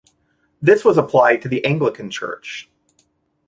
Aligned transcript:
This 0.63 0.83
was 0.83 0.97
applied 0.97 1.43
to 1.43 1.47
the 1.47 1.63
Anglican 1.63 2.09
Church. 2.09 2.71